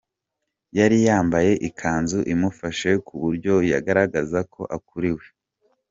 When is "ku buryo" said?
3.05-3.53